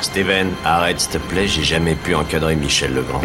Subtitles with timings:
[0.00, 3.20] Steven, arrête s'il te plaît, j'ai jamais pu encadrer Michel Legrand.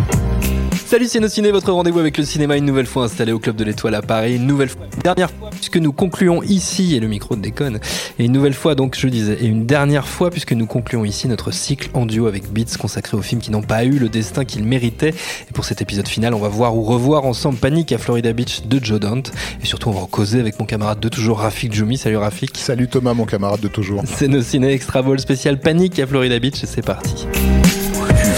[0.85, 3.95] Salut Ciné, votre rendez-vous avec le cinéma une nouvelle fois installé au Club de l'Étoile
[3.95, 7.35] à Paris, une nouvelle fois, une dernière fois puisque nous concluons ici, et le micro
[7.35, 7.79] de déconne,
[8.17, 11.27] et une nouvelle fois donc je disais, et une dernière fois puisque nous concluons ici
[11.27, 14.45] notre cycle en duo avec Beats consacré aux films qui n'ont pas eu le destin
[14.45, 15.13] qu'ils méritaient.
[15.49, 18.63] Et pour cet épisode final, on va voir ou revoir ensemble Panique à Florida Beach
[18.65, 21.73] de Joe Dante, et surtout on va en causer avec mon camarade de toujours Rafik
[21.73, 21.97] Djoumi.
[21.97, 22.57] Salut Rafik.
[22.57, 24.03] Salut Thomas, mon camarade de toujours.
[24.17, 27.27] C'est nos ciné extra ball spécial Panique à Florida Beach, et c'est parti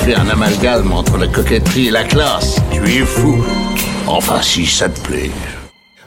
[0.04, 2.60] fais un amalgame entre la coquetterie et la classe.
[2.72, 3.44] Tu es fou.
[4.08, 5.30] Enfin, si ça te plaît.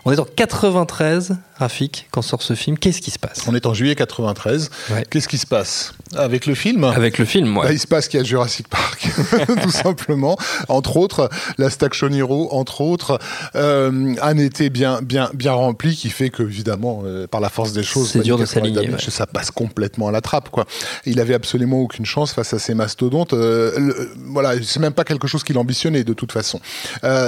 [0.06, 2.76] On est en 93, Rafik, quand sort ce film.
[2.76, 3.44] Qu'est-ce qui se passe?
[3.46, 4.70] On est en juillet 93.
[5.08, 5.94] Qu'est-ce qui se passe?
[6.14, 6.84] Avec le film?
[6.84, 7.68] Avec le film, ouais.
[7.68, 9.08] Bah, il se passe qu'il y a Jurassic Park,
[9.62, 10.36] tout simplement.
[10.68, 13.18] Entre autres, la Station Hero, entre autres.
[13.54, 17.72] Euh, un été bien, bien, bien rempli qui fait que, évidemment, euh, par la force
[17.72, 18.90] des choses, c'est dur de s'aligner.
[19.08, 20.66] Ça passe complètement à la trappe, quoi.
[21.06, 23.32] Il avait absolument aucune chance face à ces mastodontes.
[23.32, 26.60] Euh, voilà, c'est même pas quelque chose qu'il ambitionnait de toute façon.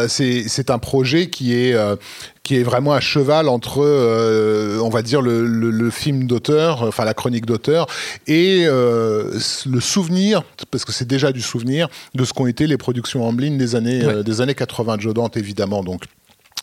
[0.09, 1.75] C'est un projet qui est
[2.47, 7.13] qui est vraiment à cheval entre, euh, on va dire, le, film d'auteur, enfin la
[7.13, 7.89] chronique d'auteur,
[8.29, 12.77] et euh, le souvenir, parce que c'est déjà du souvenir, de ce qu'ont été les
[12.77, 15.83] productions Amblin des années, euh, des années 80 de Jodante, évidemment.
[15.83, 16.05] Donc,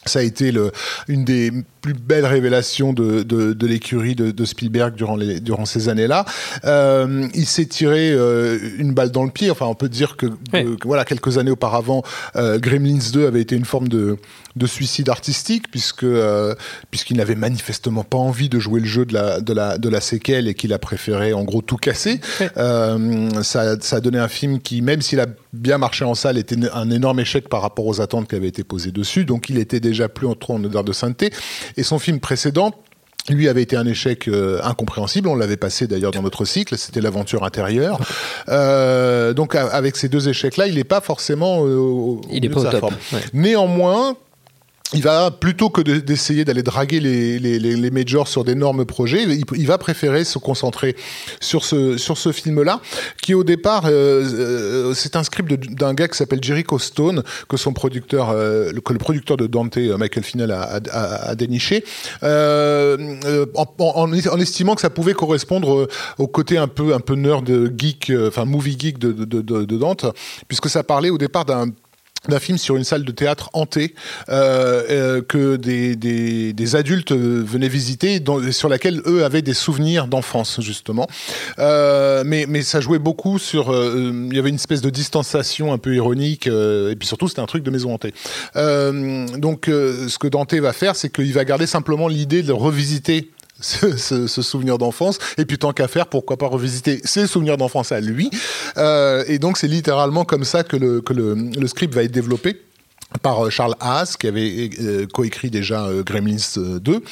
[0.06, 0.72] ça a été le,
[1.08, 1.52] une des
[1.82, 6.26] plus belles révélations de, de, de l'écurie de, de, Spielberg durant, les, durant ces années-là.
[6.64, 9.52] Euh, il s'est tiré euh, une balle dans le pied.
[9.52, 10.28] Enfin, on peut dire que,
[10.86, 12.04] voilà, quelques années auparavant,
[12.38, 14.18] euh, Gremlins 2 avait été une forme de,
[14.56, 16.56] de suicide artistique puisque euh,
[16.92, 20.02] puisqu'il n'avait manifestement pas envie de jouer le jeu de la de la de la
[20.02, 22.20] séquelle et qu'il a préféré en gros tout casser.
[22.58, 26.38] Euh, ça, ça a donné un film qui, même s'il a bien marché en salle,
[26.38, 29.26] était un énorme échec par rapport aux attentes qui avaient été posées dessus.
[29.26, 31.32] Donc, il était déjà plus en trop en odeur de sainteté.
[31.78, 32.74] Et son film précédent,
[33.30, 35.30] lui avait été un échec euh, incompréhensible.
[35.30, 36.78] On l'avait passé d'ailleurs dans notre cycle.
[36.78, 38.00] C'était l'aventure intérieure.
[38.50, 42.70] Euh, donc avec ces deux échecs-là, il n'est pas forcément euh, il est pas au
[42.70, 42.94] top.
[43.34, 44.18] Néanmoins,
[44.94, 49.68] il va plutôt que d'essayer d'aller draguer les, les, les, majors sur d'énormes projets, il,
[49.68, 50.96] va préférer se concentrer
[51.40, 52.82] sur ce sur ce film-là,
[53.22, 57.58] qui au départ euh, euh, c'est un script d'un gars qui s'appelle Jericho Stone que
[57.58, 61.84] son producteur, euh, que le producteur de Dante, Michael Finnell, a, a, a déniché,
[62.22, 65.88] en, en, estimant que ça pouvait correspondre
[66.18, 70.06] au côté un peu un peu nerd geek, enfin movie geek de, de, de Dante,
[70.48, 71.68] puisque ça parlait au départ d'un
[72.30, 73.96] d'un film sur une salle de théâtre hantée
[74.30, 79.54] euh, euh, que des, des, des, adultes venaient visiter, dans, sur laquelle eux avaient des
[79.54, 81.08] souvenirs d'enfance justement.
[81.60, 85.74] Euh, mais, mais ça jouait beaucoup sur, euh, il y avait une espèce de distanciation
[85.74, 88.14] un peu ironique, euh, et puis surtout c'était un truc de maison hantée.
[88.56, 93.32] donc ce que Dante va faire, c'est qu'il va garder simplement l'idée de revisiter
[93.64, 95.18] ce, ce, souvenir d'enfance.
[95.38, 98.30] Et puis tant qu'à faire, pourquoi pas revisiter ses souvenirs d'enfance à lui.
[98.78, 102.12] Euh, et donc c'est littéralement comme ça que le, que le, le script va être
[102.12, 102.60] développé
[103.22, 107.04] par euh, Charles Haas, qui avait euh, coécrit déjà euh, Gremlins 2,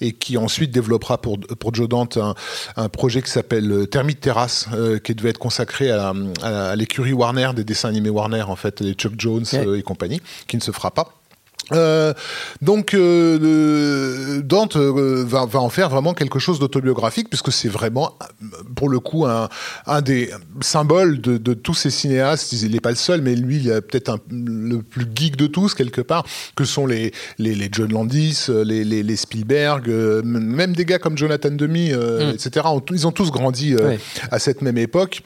[0.00, 2.34] et qui ensuite développera pour, pour Joe Dante un,
[2.76, 4.68] un projet qui s'appelle Termite Terrace,
[5.04, 6.12] qui devait être consacré à,
[6.42, 9.44] à, l'écurie Warner, des dessins animés Warner, en fait, les Chuck Jones
[9.76, 11.19] et compagnie, qui ne se fera pas.
[11.72, 12.14] Euh,
[12.62, 18.16] donc euh, Dante euh, va, va, en faire vraiment quelque chose d'autobiographique puisque c'est vraiment
[18.74, 19.48] pour le coup un,
[19.86, 22.52] un des symboles de, de, tous ces cinéastes.
[22.52, 25.74] Il n'est pas le seul mais lui il est peut-être le plus geek de tous
[25.74, 26.24] quelque part
[26.56, 29.88] que sont les, les, les John Landis les, les, les, Spielberg
[30.24, 32.30] même des gars comme Jonathan Demi mm.
[32.34, 33.76] etc ils ont tous grandi
[34.30, 35.22] à cette même époque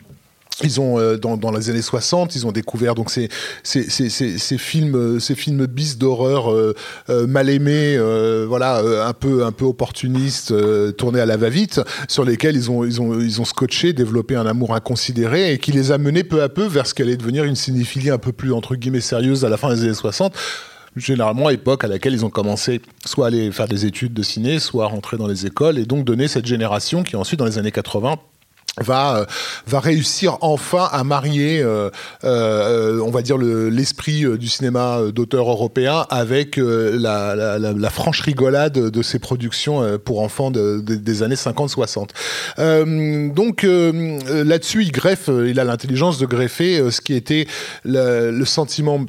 [0.63, 3.29] ils ont euh, dans, dans, les années 60, ils ont découvert donc ces,
[3.63, 6.75] ces, ces, ces films, ces films bis d'horreur euh,
[7.11, 11.37] euh, mal aimés, euh, voilà, euh, un peu un peu opportunistes, euh, tournés à la
[11.37, 15.59] va-vite, sur lesquels ils ont ils ont ils ont scotché, développé un amour inconsidéré et
[15.59, 18.33] qui les a menés peu à peu vers ce qu'allait devenir une cinéphilie un peu
[18.33, 20.35] plus entre guillemets sérieuse à la fin des années 60
[20.97, 24.61] généralement époque à laquelle ils ont commencé soit à aller faire des études de ciné,
[24.61, 27.59] soit à rentrer dans les écoles et donc donner cette génération qui ensuite dans les
[27.59, 28.17] années 80
[28.81, 29.25] va euh,
[29.67, 31.91] va réussir enfin à marier euh,
[32.25, 38.21] euh, on va dire l'esprit du cinéma d'auteur européen avec la, la, la, la, franche
[38.21, 42.09] rigolade de ses productions pour enfants de, de, des années 50-60
[43.33, 47.47] donc là-dessus il greffe il a l'intelligence de greffer ce qui était
[47.85, 49.05] le sentiment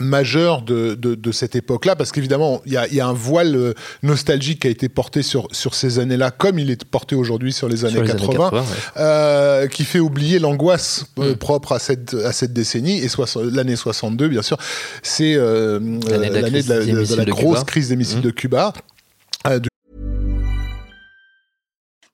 [0.00, 3.74] majeur de, de, de cette époque-là, parce qu'évidemment, il y, y a, un voile euh,
[4.02, 7.68] nostalgique qui a été porté sur, sur ces années-là, comme il est porté aujourd'hui sur
[7.68, 8.66] les années sur les 80, années 80 ouais.
[8.96, 11.36] euh, qui fait oublier l'angoisse euh, mm.
[11.36, 12.98] propre à cette, à cette décennie.
[12.98, 13.08] Et
[13.50, 14.56] l'année 62, bien sûr,
[15.02, 16.28] c'est euh, l'année
[16.62, 18.22] de la, de la, de la grosse crise des missiles mm.
[18.22, 18.72] de Cuba.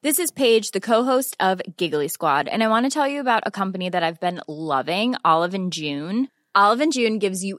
[0.03, 3.43] This is Paige, the co-host of Giggly Squad, and I want to tell you about
[3.45, 6.29] a company that I've been loving, Olive and June.
[6.55, 7.59] Olive and June gives you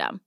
[0.00, 0.20] system.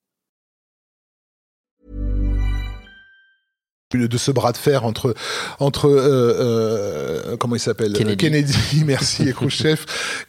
[3.98, 5.14] De ce bras de fer entre
[5.60, 6.34] entre euh,
[7.32, 7.94] euh, comment il s'appelle?
[8.18, 8.54] Kennedy.
[8.86, 9.80] merci et Khrushchev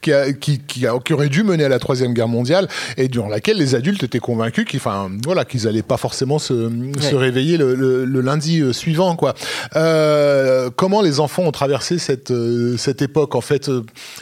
[0.01, 3.09] qui, a, qui, qui, a, qui aurait dû mener à la troisième guerre mondiale et
[3.09, 6.93] durant laquelle les adultes étaient convaincus qu'ils enfin voilà qu'ils allaient pas forcément se, Ouais.
[7.11, 9.35] se réveiller le, le, le lundi euh, suivant quoi
[9.77, 13.71] euh, comment les enfants ont traversé cette euh, cette époque en fait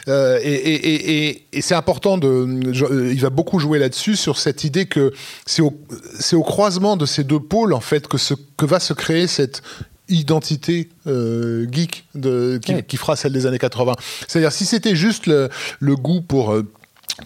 [0.07, 4.37] et, et, et, et, et c'est important de je- il va beaucoup jouer là-dessus sur
[4.37, 5.11] cette idée que
[5.45, 5.73] c'est au
[6.19, 9.27] c'est au croisement de ces deux pôles en fait que ce que va se créer
[9.27, 9.61] cette
[10.09, 12.83] identité euh, geek de, qui, Ouais.
[12.83, 13.93] qui fera celle des années 80.
[14.27, 15.49] C'est-à-dire si c'était juste le,
[15.79, 16.63] le goût pour euh,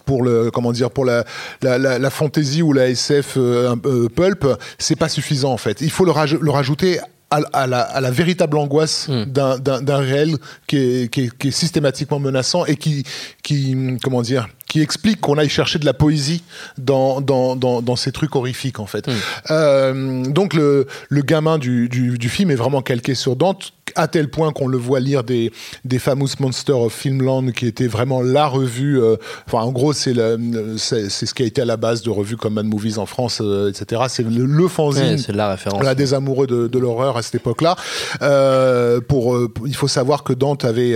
[0.04, 1.24] pour le comment dire pour la
[1.62, 4.46] la, la, la fantasy ou la SF euh, euh, pulp,
[4.78, 5.80] c'est pas suffisant en fait.
[5.80, 6.98] Il faut le, raj- le rajouter
[7.30, 9.24] à, à la, à la véritable angoisse Mm.
[9.26, 10.36] d'un- d'un d'un réel
[10.66, 13.04] qui est, qui, est, qui est systématiquement menaçant et qui
[13.42, 16.42] qui comment dire qui explique qu'on aille chercher de la poésie
[16.76, 19.08] dans, dans, dans, dans ces trucs horrifiques en fait.
[19.08, 19.12] Mm.
[19.50, 24.06] Euh, donc le, le gamin du, du, du film est vraiment calqué sur Dante à
[24.06, 25.50] tel point qu'on le voit lire des,
[25.86, 29.16] des Famous Monsters of Filmland qui était vraiment la revue euh,
[29.46, 30.36] enfin en gros c'est la-
[30.76, 33.06] c'est c'est ce qui a été à la base de revues comme Mad Movies en
[33.06, 35.78] France euh, etc c'est le, le fanzine Ouais, c'est la référence.
[35.80, 37.76] voilà, des amoureux de, de l'horreur à cette époque-là.
[38.20, 40.94] Euh, pour, il faut savoir que Dante avait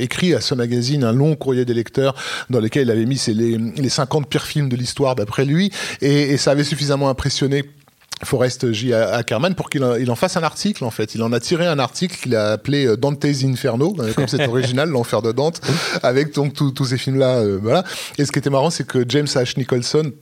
[0.00, 2.14] écrit à ce magazine un long courrier des lecteurs
[2.50, 5.70] dans lequel il avait mis les, les 50 pires films de l'histoire d'après lui,
[6.00, 7.64] et, et ça avait suffisamment impressionné.
[8.22, 8.94] Forrest J.
[8.94, 11.14] Ackerman pour qu'il en, en fasse un article en fait.
[11.14, 14.46] Il en a tiré un article qu'il a appelé euh, Dante's Inferno, euh, comme c'est
[14.48, 15.60] original, l'enfer de Dante,
[16.02, 17.40] avec donc tous ces films-là.
[17.40, 17.84] euh, voilà.
[18.16, 19.58] Et ce qui était marrant, c'est que James H.
[19.58, 20.12] Nicholson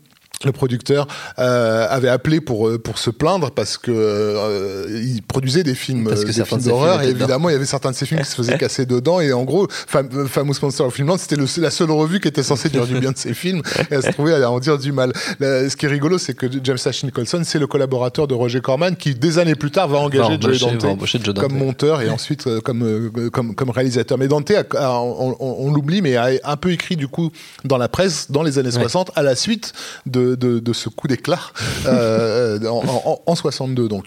[0.44, 1.06] le producteur
[1.38, 6.04] euh, avait appelé pour euh, pour se plaindre parce que euh, il produisait des films,
[6.08, 8.34] Parce que des d'horreur et évidemment il y avait certains de ces films qui se
[8.36, 11.90] faisaient casser dedans et en gros Fam- euh, Famous Monster of Filmland c'était la seule
[11.90, 14.50] revue qui était censée dire du bien de ces films et elle se trouvait à
[14.50, 15.12] en dire du mal.
[15.40, 17.04] Là, ce qui est rigolo c'est que James H.
[17.06, 20.58] Nicholson c'est le collaborateur de Roger Corman qui des années plus tard va engager Joe
[20.76, 21.38] Dante.
[21.38, 24.18] comme monteur et ensuite euh, comme, euh, comme, comme réalisateur.
[24.18, 27.30] Mais Dante, a- a- on, on- on l'oublie, mais a un peu écrit du coup
[27.64, 28.80] dans la presse dans les années Ouais.
[28.80, 29.72] 60 à la suite
[30.06, 31.40] de, de, de ce coup d'éclat
[31.86, 34.06] euh, en, en, en 62 donc.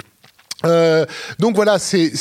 [0.64, 1.06] Euh,
[1.40, 2.12] donc voilà, c'est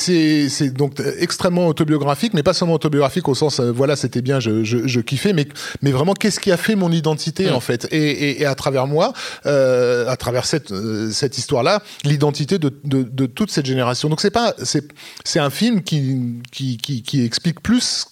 [0.71, 4.87] donc extrêmement autobiographique, mais pas seulement autobiographique au sens euh, voilà c'était bien, je, je,
[4.87, 5.47] je kiffais, mais
[5.83, 8.87] mais vraiment qu'est-ce qui a fait mon identité en fait, et, et, et à travers
[8.87, 9.13] moi,
[9.47, 14.09] euh, à travers cette euh, cette histoire-là, l'identité de, de de toute cette génération.
[14.09, 14.89] Donc c'est pas c'est
[15.25, 18.07] c'est un film qui qui qui, qui explique plus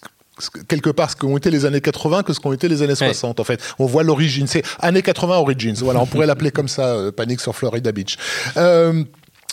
[0.68, 3.40] quelque part ce qu'ont été les années 80 que ce qu'ont été les années 60
[3.40, 3.60] en fait.
[3.78, 4.46] On voit l'origine.
[4.46, 5.74] C'est années 80 origins.
[5.78, 8.16] Voilà on pourrait l'appeler comme ça euh, panique sur Florida Beach.
[8.56, 9.04] Euh,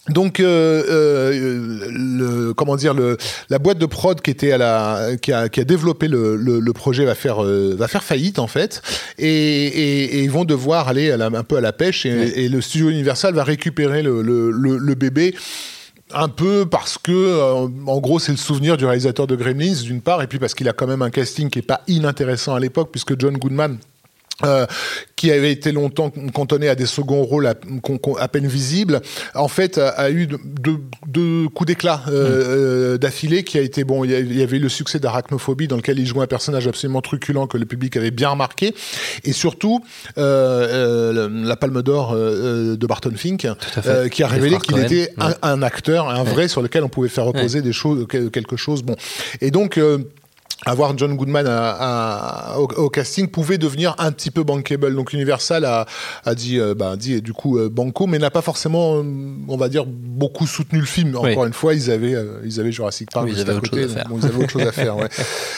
[0.08, 3.18] donc, euh, euh, le, comment dire, le,
[3.50, 6.60] la boîte de prod qui était à la, qui a, qui a développé le, le,
[6.60, 8.82] le projet va faire, euh, va faire faillite en fait,
[9.20, 12.50] et, et, et ils vont devoir aller à la- un peu à la pêche, et,
[12.50, 15.36] le studio Universal va récupérer le bébé.
[16.12, 20.01] Un peu parce que, euh, en gros, c'est le souvenir du réalisateur de Gremlins, d'une
[20.01, 22.60] part, et puis parce qu'il a quand même un casting qui est pas inintéressant à
[22.60, 23.78] l'époque, puisque John Goodman,
[24.46, 24.65] euh,
[25.15, 27.55] qui avait été longtemps cantonné à des seconds rôles à,
[28.27, 29.01] peine visibles,
[29.36, 30.27] en fait, a, a eu
[31.08, 34.05] deux, coups d'éclat euh, euh, d'affilée qui a été bon.
[34.05, 37.48] Il y avait eu le succès d'Arachnophobie, dans lequel il jouait un personnage absolument truculent
[37.48, 38.74] que le public avait bien remarqué,
[39.25, 39.84] et surtout
[40.17, 43.48] euh, euh, la Palme d'Or de Barton Fink,
[44.12, 45.36] qui a révélé qu'il était un, Ouais.
[45.43, 48.84] un acteur, un vrai sur lequel on pouvait faire reposer des choses, quel- quelque chose.
[48.84, 48.96] Bon,
[49.41, 49.79] et donc.
[50.66, 54.94] Avoir John Goodman à- à- au, au casting pouvait devenir un petit peu bankable.
[54.96, 55.86] Donc Universal a,
[56.25, 59.04] a dit, euh, bah, dit du coup euh, banco, mais n'a pas forcément, euh,
[59.48, 61.18] on va dire, beaucoup soutenu le film.
[61.22, 61.32] Oui.
[61.32, 63.25] Encore une fois, ils avaient, ils avaient Jurassic Park.
[63.25, 64.10] Oui, ils avaient à autre côté, chose à donc, faire.
[64.10, 64.98] bon, ils avaient autre chose à faire.
[64.98, 65.08] Ouais.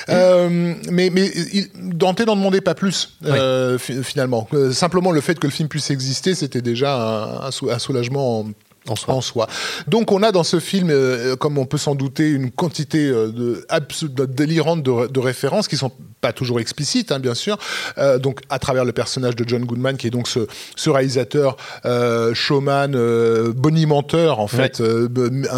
[0.10, 4.48] Euh, mais mais il, Dante n'en demandait pas plus euh, fi- finalement.
[4.72, 8.40] Simplement le fait que le film puisse exister, c'était déjà un, un sou- un soulagement.
[8.42, 8.46] en-
[8.90, 9.14] En soi.
[9.14, 9.48] en soi.
[9.88, 13.28] Donc on a dans ce film, euh, comme on peut s'en douter, une quantité euh,
[13.28, 17.60] de, abs- de- délirante de, de références qui sont pas toujours explicites, hein, bien sûr.
[18.00, 21.58] Euh, donc à travers le personnage de John Goodman, qui est donc ce, ce réalisateur
[21.86, 25.08] euh, showman, euh, bonimenteur en fait, euh,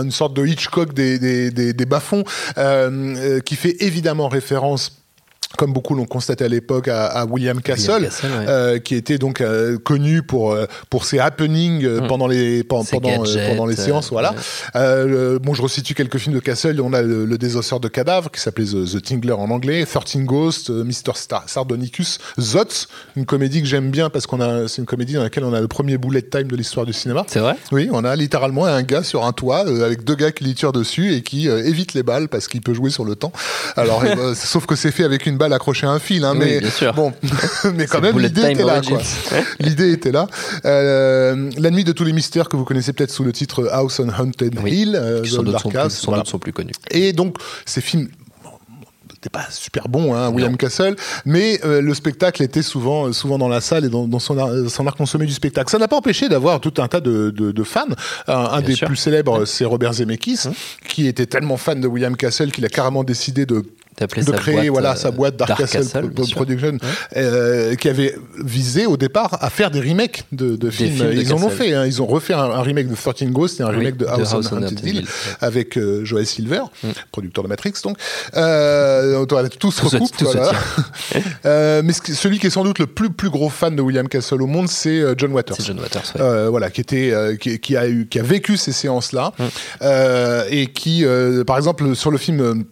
[0.04, 2.26] une sorte de Hitchcock des, des, des, des bas-fonds,
[2.58, 4.98] euh, euh, qui fait évidemment référence
[5.58, 8.46] comme beaucoup l'ont constaté à l'époque, à, à William Castle, Castle, ouais.
[8.48, 12.82] euh, qui était donc euh, connu pour euh, pour ses happenings euh, pendant les pen-
[12.84, 12.86] Mm.
[12.92, 14.32] Pendant euh, gadgets, pendant les séances, voilà.
[14.32, 14.38] ouais.
[14.76, 16.80] Euh, le- bon, je resitue quelques films de Castle.
[16.82, 20.24] On a le, le désosseur de cadavres qui s'appelait The, The Tingler en anglais, 13
[20.26, 21.14] Ghosts, Mr.
[21.16, 25.24] Star, Sardonicus, Zotz, une comédie que j'aime bien parce qu'on a c'est une comédie dans
[25.24, 27.24] laquelle on a le premier bullet time de l'histoire du cinéma.
[27.28, 27.56] C'est vrai?
[27.72, 30.56] Oui, on a littéralement un gars sur un toit euh, avec deux gars qui lui
[30.56, 33.32] tirent dessus et qui euh, évite les balles parce qu'il peut jouer sur le temps.
[33.78, 36.40] Alors, euh, sauf que c'est fait avec une balle accrochée à un fil, hein, Oui,
[36.40, 36.94] mais bien sûr.
[36.94, 37.14] bon,
[37.76, 38.82] mais quand même l'idée était là.
[39.60, 40.28] L'idée était là.
[40.64, 44.10] La nuit de tous les mystères que vous connaissez peut-être sous le titre House on
[44.10, 44.72] Haunted Oui.
[44.72, 46.24] Hill, euh, Qui sans doute sont plus, Darkas, sans voilà.
[46.24, 46.74] doute sont plus connus.
[46.92, 48.08] Et donc, ces films
[49.10, 50.96] n'étaient pas super bons, hein, William Castle,
[51.26, 54.38] mais euh, le spectacle était souvent, euh, souvent dans la salle et dans, dans son,
[54.38, 55.70] art, son art consommé du spectacle.
[55.70, 57.86] Ça n'a pas empêché d'avoir tout un tas de, de, de fans.
[58.28, 58.88] Un, des sûr.
[58.88, 60.54] plus célèbres, c'est Robert Zemeckis, Hum.
[60.88, 63.64] qui était tellement fan de William Castle qu'il a carrément décidé de
[64.00, 66.10] D'appeler de sa créer boîte, voilà euh, sa boîte Dark, Dark Castle.
[66.32, 66.78] Production
[67.16, 70.96] euh, qui avait visé au départ à faire des remakes de, de films.
[70.96, 71.86] films de ils en ont fait hein.
[71.86, 74.34] ils ont refait un, un remake de 13 Ghosts et un Oui, remake de House,
[74.34, 75.06] House on Haunted Hill
[75.42, 76.62] avec euh, Joel Silver
[77.12, 77.98] producteur de Matrix donc
[78.36, 79.26] euh,
[79.60, 80.38] tout se recoupe tout se.
[81.46, 84.08] Euh, mais ce celui qui est sans doute le plus plus gros fan de William
[84.08, 86.04] Castle au monde c'est euh, John Waters C'est John Waters.
[86.16, 86.48] ouais.
[86.50, 89.50] voilà, qui était, qui, qui a eu, qui a vécu ces séances-là, Hum.
[89.82, 91.06] euh, et qui,
[91.46, 92.64] par exemple, sur le film.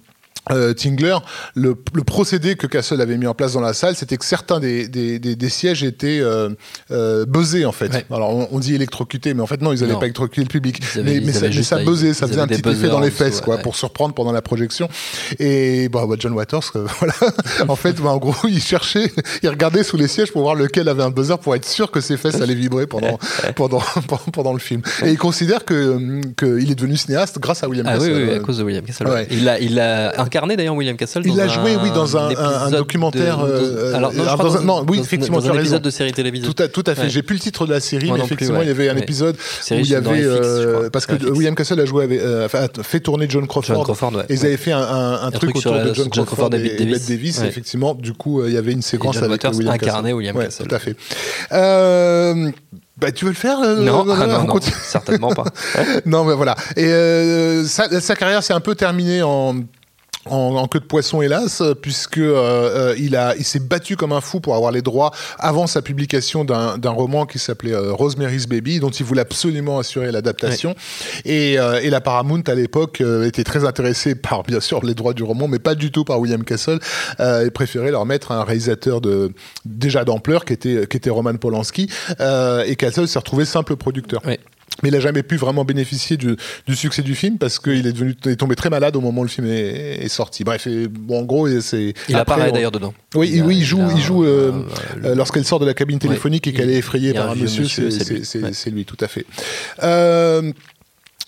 [0.50, 1.18] Euh, Tingler,
[1.56, 4.60] le, le procédé que Castle avait mis en place dans la salle, c'était que certains
[4.60, 6.50] des, des, des, des sièges étaient euh,
[6.90, 7.92] euh, buzzés en fait.
[7.94, 8.06] Ouais.
[8.12, 10.82] Alors on, on dit électrocutés, mais en fait non, ils n'allaient pas électrocuter le public.
[10.96, 13.18] Avaient- mais ça, mais ça à- buzzait, ça faisait un petit effet dans les dessous,
[13.24, 13.62] fesses, quoi, ouais.
[13.62, 14.90] pour surprendre pendant la projection.
[15.40, 17.14] Et bon, bah, John Waters, euh, voilà.
[17.68, 19.12] en fait, bah, en gros, il cherchait,
[19.44, 22.02] il regardait sous les sièges pour voir lequel avait un buzzer pour être sûr que
[22.02, 23.20] ses fesses allaient vibrer pendant
[23.56, 24.82] pendant pendant, pendant le film.
[25.06, 28.14] Et il considère que qu'il est devenu cinéaste grâce à William Ah oui, Castle.
[28.16, 29.08] oui, oui, à cause de William Castle.
[29.08, 29.28] Ouais.
[29.30, 31.24] Il a, il a incarné d'ailleurs William Castle.
[31.26, 34.26] Il dans a joué, oui, dans un- un- un documentaire, de- euh, alors, non, euh,
[34.38, 35.62] dans un- dans- non, oui, effectivement, dans un raison.
[35.62, 36.48] épisode de série télévisée.
[36.48, 37.04] Tout à, tout à fait.
[37.04, 37.10] Ouais.
[37.10, 38.66] J'ai plus le titre de la série, Moi mais non plus, effectivement, ouais.
[38.66, 41.14] il y avait un épisode où il y avait euh, parce que.
[41.32, 43.76] William Castle a joué avec, euh, a fait tourner John Crawford.
[43.76, 44.24] John Crawford, ouais.
[44.30, 46.86] Et ils avaient fait un, truc, autour la- de John Crawford, et et, Bette et
[46.86, 47.42] Bette Davis.
[47.42, 50.14] Effectivement, du coup, il y avait une séquence avec William Castle.
[50.14, 50.68] William Ouais, Castle.
[50.68, 50.96] Tout à fait.
[51.52, 52.52] Euh,
[52.98, 55.46] bah, tu veux le faire euh, Non, euh, ah, non, on non, certainement pas.
[56.06, 56.56] non, mais voilà.
[56.76, 59.56] Et euh, sa, sa carrière s'est un peu terminée en.
[60.30, 64.12] En, en queue de poisson, hélas, puisque euh, euh, il a, il s'est battu comme
[64.12, 68.48] un fou pour avoir les droits avant sa publication d'un roman qui s'appelait euh, Rosemary's
[68.48, 70.76] Baby, dont il voulait absolument assurer l'adaptation.
[71.26, 74.94] Et, euh, et la Paramount à l'époque euh, était très intéressée par bien sûr les
[74.94, 76.80] droits du roman, mais pas du tout par William Castle.
[77.20, 79.34] Euh, et préférait leur mettre un réalisateur de
[79.66, 81.90] déjà d'ampleur qui était qui était Roman Polanski.
[82.20, 84.22] Euh, et Castle s'est retrouvé simple producteur.
[84.26, 84.40] Ouais.
[84.84, 86.36] Mais il n'a jamais pu vraiment bénéficier du,
[86.68, 89.22] du succès du film parce qu'il est devenu il est tombé très malade au moment
[89.22, 90.44] où le film est, est sorti.
[90.44, 91.94] Bref, et, bon, en gros, c'est.
[92.10, 92.94] Il après, apparaît on- d'ailleurs dedans.
[93.14, 94.52] Oui, Il a- oui, il joue, il joue euh,
[95.04, 97.64] euh, lorsqu'elle sort de la cabine téléphonique et qu'elle est effrayée par un monsieur.
[97.64, 98.10] monsieur, C'est
[98.40, 98.46] lui.
[98.46, 98.72] Ouais.
[98.72, 99.26] lui, tout à fait.
[99.84, 100.52] Euh,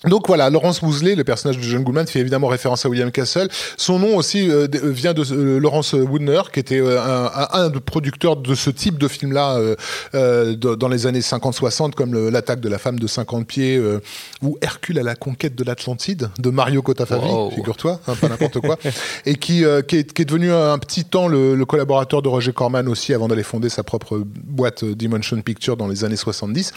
[0.07, 3.47] donc voilà, Laurence Woosley, le personnage de John Goodman, fait évidemment référence à William Castle.
[3.77, 7.69] Son nom aussi euh, d- vient de euh, Laurence Woodner, qui était euh, un, un,
[7.69, 9.75] des producteurs de ce type de film-là euh,
[10.15, 13.99] euh, dans les années 50-60, comme l'attaque de la femme de 50 pieds euh,
[14.41, 17.51] ou Hercule à la conquête de l'Atlantide de Mario Cotafavi, Wow.
[17.51, 18.77] figure-toi, hein, pas n'importe quoi,
[19.25, 22.27] et qui, euh, qui, est, qui est devenu un petit temps le, le collaborateur de
[22.27, 26.15] Roger Corman aussi avant d'aller fonder sa propre boîte euh, Dimension Picture dans les années
[26.17, 26.71] 70.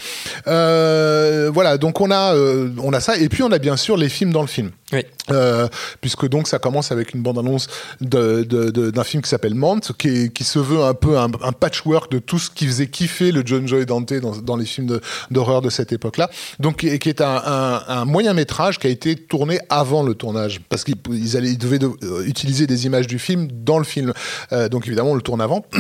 [0.47, 3.97] Euh, voilà, donc on a, euh, on a ça, et puis on a bien sûr
[3.97, 4.71] les films dans le film.
[4.93, 5.01] Oui.
[5.31, 5.67] Euh,
[6.01, 7.67] puisque donc ça commence avec une bande-annonce
[8.01, 11.53] de- de- de- d'un film qui s'appelle Mante, qui, se veut un peu un, un
[11.53, 15.01] patchwork de tout ce qui faisait kiffer le John Joy Dante dans, dans les films
[15.33, 16.31] d'horreur de, cette époque-là.
[16.61, 20.15] Donc, et qui est un, un- un moyen métrage qui a été tourné avant le
[20.15, 24.13] tournage, parce qu'ils ils devaient de- euh, utiliser des images du film dans le film.
[24.53, 25.67] Euh, donc évidemment, on le tourne avant.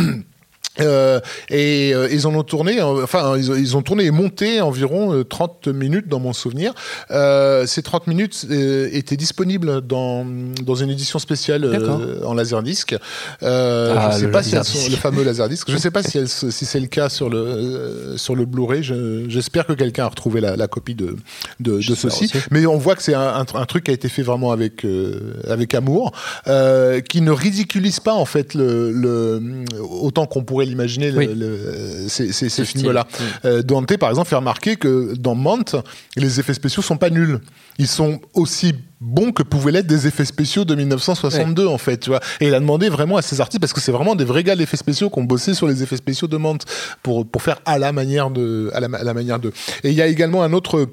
[0.80, 4.11] Euh, et euh, ils en ont tourné, euh, enfin ils, ont- ils ont tourné et
[4.11, 6.73] monté environ euh, 30 minutes dans mon souvenir.
[7.11, 10.26] Euh, ces 30 minutes euh, étaient disponibles dans,
[10.62, 12.95] dans une édition spéciale euh, en laserdisc.
[13.42, 14.85] Euh, Ah, je sais le pas si elles laserdisc.
[14.85, 15.71] sont le fameux laserdisc.
[15.71, 18.83] Je sais pas si, elles si c'est le cas sur le euh, sur le Blu-ray.
[18.83, 21.16] Je- J'espère que quelqu'un a retrouvé la, la copie de
[21.61, 22.30] de, de ceci.
[22.50, 24.52] Mais on voit que c'est un, un tr- un truc qui a été fait vraiment
[24.52, 26.12] avec euh, avec amour,
[26.49, 29.40] euh, qui ne ridiculise pas en fait le, le
[29.80, 31.28] autant qu'on pourrait pourrait l'imaginer, le- Oui.
[31.35, 33.06] le- ces, ces- Ce ces films-là.
[33.44, 35.76] Euh, Dante, par exemple, fait remarquer que dans Mante,
[36.16, 37.40] les effets spéciaux sont pas nuls.
[37.78, 41.99] Ils sont aussi bons que pouvaient l'être des effets spéciaux de 1962, en fait.
[41.99, 42.20] Tu vois.
[42.40, 44.56] Et il a demandé vraiment à ces artistes, parce que c'est vraiment des vrais gars
[44.56, 46.64] d'effets spéciaux qui ont bossé sur les effets spéciaux de Mante
[47.02, 48.70] pour, pour faire à la manière de.
[48.73, 49.52] À la, à la manière de.
[49.85, 50.88] Et il y a également un autre.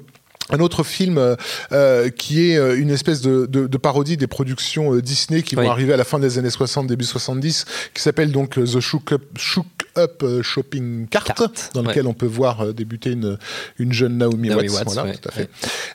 [0.50, 1.36] Un autre film euh,
[1.72, 5.56] euh, qui est euh, une espèce de, de, de parodie des productions euh, Disney qui
[5.56, 5.64] Oui.
[5.64, 9.12] vont arriver à la fin des années 60, début 70, qui s'appelle donc The Shook
[9.12, 11.24] Up, Shook Up Shopping Cart,
[11.72, 11.88] dans ouais.
[11.88, 13.38] lequel on peut voir débuter une,
[13.78, 14.78] une jeune Naomi, Naomi Watts.
[14.86, 15.40] Watts, voilà, ouais, tout à fait.
[15.42, 15.48] ouais.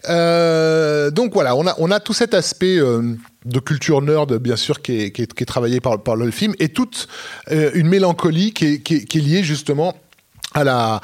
[0.09, 3.15] Euh, donc voilà, on a, on a tout cet aspect euh,
[3.45, 6.31] de culture nerd, bien sûr, qui est, qui est, qui est travaillé par, par le
[6.31, 7.07] film, et toute
[7.51, 9.95] une mélancolie qui est, qui est, qui est liée justement
[10.53, 11.01] à la-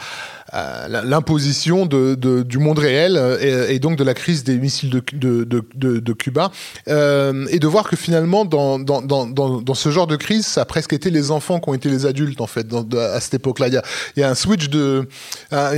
[0.90, 4.90] l'imposition de, de- du monde réel euh, et, et donc de la crise des missiles
[4.90, 5.02] de,
[5.44, 6.52] de, Cuba.
[6.88, 10.62] Euh, et de voir que finalement dans, dans, dans, dans, ce genre de crise ça
[10.62, 13.68] a presque été les enfants qui ont été les adultes en fait à cette époque-là.
[13.68, 13.84] Il y a,
[14.18, 15.08] y a un switch de
[15.52, 15.72] un,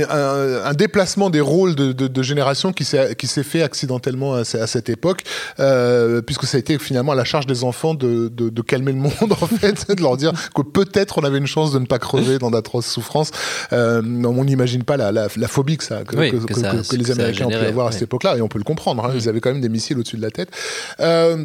[0.64, 4.88] un- déplacement des rôles de, de, génération qui s'est fait accidentellement à, ce- à cette
[4.88, 5.22] époque
[5.60, 8.98] euh, puisque ça a été finalement à la charge des enfants de, de, calmer le
[8.98, 11.98] monde en fait de leur dire que peut-être on avait une chance de ne pas
[11.98, 13.30] crever dans d'atroces souffrances.
[13.72, 17.46] Euh, on n'imagine pas la, la, la phobie que, ça, que, Oui, ça- les Américains
[17.46, 19.04] ont pu avoir à cette époque-là, et on peut le comprendre.
[19.04, 19.18] hein, Mm.
[19.18, 20.50] Ils avaient quand même des missiles au-dessus de la tête.
[21.00, 21.44] Euh,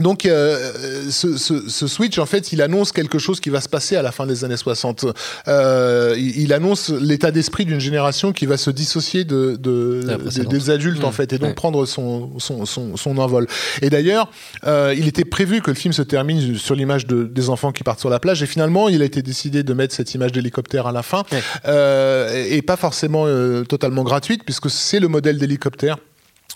[0.00, 0.72] donc, euh,
[1.10, 4.02] ce, ce- ce switch, en fait, il annonce quelque chose qui va se passer à
[4.02, 5.06] la fin des années 60.
[5.48, 10.02] Euh, il, il annonce l'état d'esprit d'une génération qui va se dissocier de, de-
[10.48, 11.12] des adultes, en Mm.
[11.12, 11.54] fait, et donc Ouais.
[11.54, 13.46] prendre son, son, son, son envol.
[13.82, 14.30] Et d'ailleurs,
[14.66, 17.82] euh, il était prévu que le film se termine sur l'image de, des enfants qui
[17.82, 20.86] partent sur la plage, et finalement, il a été décidé de mettre cette image d'hélicoptère
[20.86, 21.40] à la fin, Ouais.
[21.66, 25.96] euh, et et pas forcément euh, totalement gratuite, puisque c'est le modèle d'hélicoptère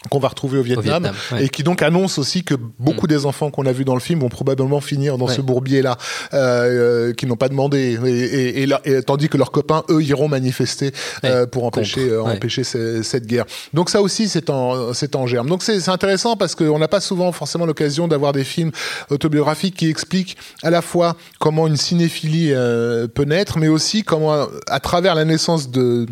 [0.09, 1.45] qu'on va retrouver au Vietnam, Vietnam, ouais.
[1.45, 4.21] et qui donc annonce aussi que beaucoup des enfants qu'on a vus dans le film
[4.21, 5.35] vont probablement finir dans Ouais.
[5.35, 5.99] ce bourbier-là,
[6.33, 10.28] euh, euh, qui n'ont pas demandé, et, et- et tandis que leurs copains, eux, iront
[10.28, 10.92] manifester
[11.25, 13.45] euh, pour empêcher, euh, empêcher ce- cette guerre.
[13.75, 15.49] Donc ça aussi, c'est en, c'est en germe.
[15.49, 18.71] Donc c'est c'est intéressant parce qu'on n'a pas souvent forcément l'occasion d'avoir des films
[19.11, 24.46] autobiographiques qui expliquent à la fois comment une cinéphilie euh, peut naître, mais aussi comment,
[24.68, 26.07] à travers la naissance de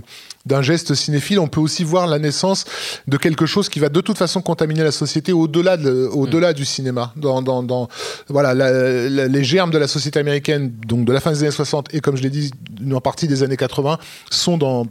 [0.49, 2.65] d'un geste cinéphile, on peut aussi voir la naissance
[3.07, 6.65] de quelque chose qui va de toute façon contaminer la société au-delà de, au-delà du
[6.65, 7.13] cinéma.
[7.17, 7.89] Dans, dans, dans
[8.29, 11.51] voilà, la- la- les germes de la société américaine, donc de la fin des années
[11.53, 13.99] 60 et comme je l'ai dit, une partie des années 80,
[14.31, 14.87] sont dans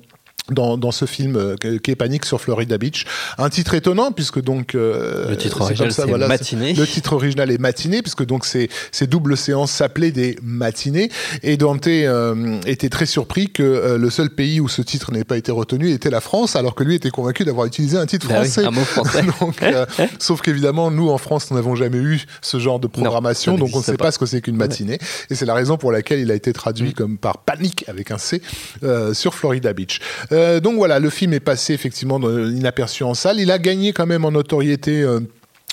[0.51, 3.05] dans, dans ce film euh, qui est Panique sur Florida Beach.
[3.37, 6.73] Un titre étonnant puisque donc euh, Le titre original, c'est voilà, Matinée.
[6.73, 11.09] Le titre original est Matinée puisque donc ces, ces doubles séances s'appelaient des matinées
[11.43, 15.23] et Dante euh, était très surpris que euh, le seul pays où ce titre n'ait
[15.23, 18.27] pas été retenu était la France alors que lui était convaincu d'avoir utilisé un titre
[18.27, 18.65] Bah oui, français.
[18.65, 19.21] un mot français.
[19.39, 19.85] donc, euh,
[20.19, 23.79] sauf qu'évidemment, nous en France, nous n'avons jamais eu ce genre de programmation, donc on
[23.79, 24.05] ne sait pas.
[24.05, 24.11] pas.
[24.11, 24.97] ce que c'est qu'une matinée.
[25.29, 26.53] Et c'est la raison pour laquelle il a été Mm.
[26.53, 28.41] traduit comme par panique avec un C
[28.83, 29.99] euh, sur Florida Beach.
[30.37, 33.39] Euh, donc voilà, le film est passé effectivement inaperçu en salle.
[33.39, 35.01] Il a gagné quand même en notoriété.
[35.01, 35.19] euh,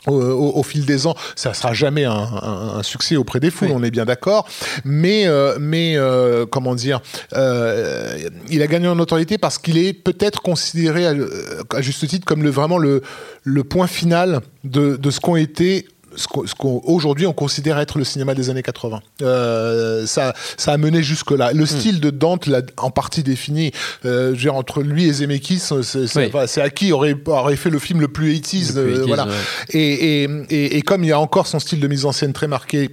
[0.06, 3.50] au, au- au fil des ans, ça sera jamais un, un- un succès auprès des
[3.50, 3.74] foules, Oui.
[3.74, 4.46] on est bien d'accord.
[4.84, 7.00] Mais, euh, mais euh, comment dire,
[7.32, 8.18] euh,
[8.50, 11.14] il a gagné en notoriété parce qu'il est peut-être considéré à,
[11.74, 13.00] à juste titre comme le, vraiment le,
[13.44, 17.98] le point final de, de ce qu'ont été ce qu'au- ce qu'aujourd'hui on considère être
[17.98, 19.00] le cinéma des années 80.
[19.22, 21.52] Euh, ça, ça a mené jusque-là.
[21.52, 21.58] Hmm.
[21.58, 23.72] Le style de Dante l'a en partie défini.
[24.04, 26.26] Euh, dire, entre lui et Zemeckis, c'est c'est- Oui.
[26.28, 28.74] enfin, c'est à qui aurait, aurait fait le film le plus 80s.
[28.76, 29.26] Le plus euh, 80s, voilà.
[29.26, 29.32] ouais.
[29.70, 32.32] Et, et, et, et comme il y a encore son style de mise en scène
[32.32, 32.90] très marqué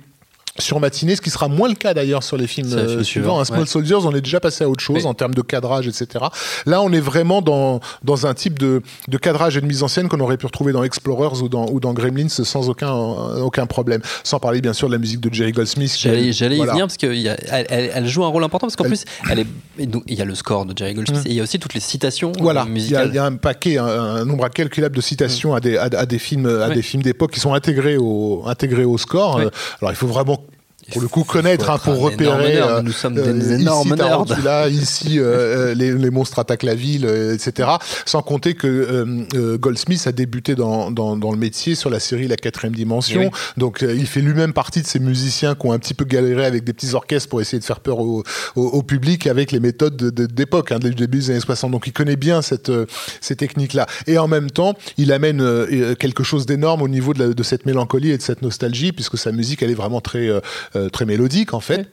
[0.60, 3.04] sur Matinée, ce qui sera moins le cas d'ailleurs sur les films euh, suivants.
[3.04, 3.66] suivant, Un Small ouais.
[3.66, 6.26] Soldiers, on est déjà passé à autre chose en termes de cadrage, etc.
[6.66, 9.88] Là, on est vraiment dans, dans un type de, de cadrage et de mise en
[9.88, 13.66] scène qu'on aurait pu retrouver dans Explorers ou dans, ou dans Gremlins sans aucun, aucun
[13.66, 14.02] problème.
[14.24, 15.96] Sans parler bien sûr de la musique de Jerry Goldsmith.
[15.98, 16.72] J'allais, voilà.
[16.74, 19.48] y venir parce qu'elle elle, joue un rôle important parce qu'en plus, elle est,
[19.80, 21.80] il y a le score de Jerry Goldsmith et il y a aussi toutes les
[21.80, 22.42] citations Mm.
[22.42, 25.60] Voilà, euh, il y, a, y un paquet, un, un nombre incalculable de citations à,
[25.60, 26.76] des, à, à des films, à Ouais.
[26.76, 29.36] des films d'époque qui sont intégrés au, intégrés au score.
[29.38, 29.46] Ouais.
[29.46, 29.50] Euh,
[29.82, 30.44] alors il faut vraiment
[30.92, 33.96] pour le coup connaître hein, pour repérer nerd, euh, nous sommes euh, des énormes ici
[33.98, 33.98] nerds.
[34.10, 35.24] Tarantula, ici euh,
[35.72, 37.70] euh, les, les monstres attaquent la ville euh, etc
[38.06, 42.00] sans compter que euh, euh, Goldsmith a débuté dans, dans, dans le métier sur la
[42.00, 43.30] série La quatrième dimension Oui.
[43.58, 46.46] donc euh, il fait lui-même partie de ces musiciens qui ont un petit peu galéré
[46.46, 48.24] avec des petits orchestres pour essayer de faire peur au,
[48.56, 51.72] au, au public avec les méthodes de- de- d'époque hein, du début des années 60
[51.72, 52.86] donc il connaît bien cette, euh,
[53.22, 56.88] ces techniques là et en même temps il amène euh, euh, quelque chose d'énorme au
[56.88, 59.76] niveau de, la- de cette mélancolie et de cette nostalgie puisque sa musique elle est
[59.76, 60.40] vraiment très, euh,
[60.76, 61.88] euh, très mélodique en fait.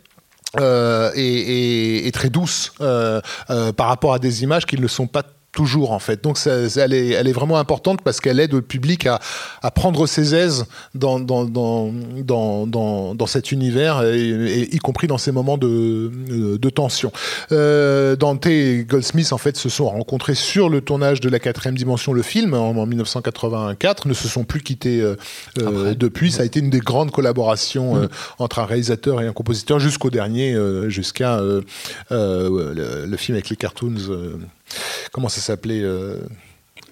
[0.59, 3.21] Euh, et, et- et très douce euh,
[3.51, 5.23] euh, par rapport à des images qui ne le sont pas
[5.59, 6.23] toujours en fait.
[6.23, 9.19] Donc ça, elle, est, elle est vraiment importante parce qu'elle aide le public à,
[9.61, 11.93] à prendre ses aises dans, dans, dans,
[12.25, 16.13] dans, dans, dans cet univers, et, y compris dans ces moments de,
[16.57, 17.11] de tension.
[17.51, 21.77] Euh, Dante et Goldsmith en fait se sont rencontrés sur le tournage de la quatrième
[21.77, 25.17] dimension, le film, en, 1984, ne se sont plus quittés euh,
[25.59, 26.31] euh, depuis.
[26.31, 28.03] Ça a été une des grandes collaborations mm.
[28.05, 31.65] euh, entre un réalisateur et un compositeur jusqu'au dernier, jusqu'à le,
[32.11, 33.97] le, film avec les cartoons
[35.13, 36.21] comment ça s'appelait euh,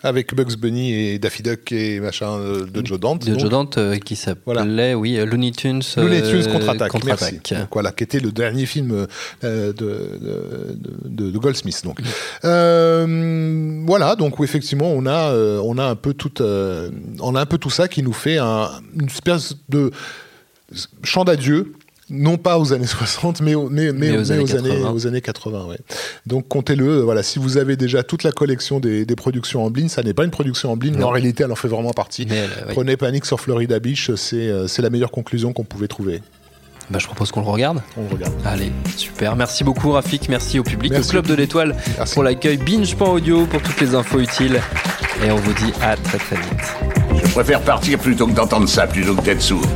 [0.02, 3.24] avec Bugs Bunny et Daffy Duck et machin euh, de Joe Dante.
[3.26, 5.82] De Joe Dante euh, qui s'appelait, oui, Looney Tunes.
[5.96, 7.40] Looney Tunes contre-attaque, merci.
[7.50, 9.06] Donc, voilà, qui était le dernier film
[9.42, 11.82] de, de, Goldsmith.
[11.84, 12.00] Donc.
[12.42, 17.70] voilà, donc effectivement, on a, on a un peu tout, on a un peu tout
[17.70, 19.90] ça qui nous fait une espèce de
[21.04, 21.72] chant d'adieu
[22.10, 25.66] non pas aux années 60, mais, mais, mais, aux, années aux, années, aux, années, 80.
[25.66, 25.76] Ouais.
[26.26, 29.90] Donc comptez-le, voilà, si vous avez déjà toute la collection des, des productions en blind,
[29.90, 32.26] ça n'est pas une production en blind, mais en réalité elle en fait vraiment partie.
[32.68, 36.22] Prenez Panic sur Florida Beach, euh, c'est la meilleure conclusion qu'on pouvait trouver.
[36.88, 37.82] Bah, je propose qu'on le regarde.
[37.96, 38.34] On le regarde.
[38.44, 39.34] Allez, super.
[39.34, 41.74] Merci beaucoup Rafik, merci au public, au Club de l'Étoile
[42.12, 44.60] pour l'accueil, binge.audio pour toutes les infos utiles.
[45.24, 47.24] Et on vous dit à très très vite.
[47.24, 49.66] Je préfère partir plutôt que d'entendre ça, plutôt que d'être sourd.